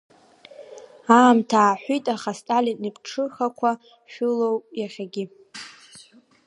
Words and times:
Аамҭа 1.17 1.57
ааҳәит, 1.63 2.05
аха 2.15 2.31
Сталин 2.39 2.79
иԥҽыхақәа 2.89 3.71
шәылоуп 4.11 4.63
иахьагьы. 4.79 5.25